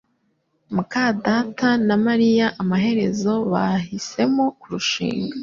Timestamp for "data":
1.25-1.69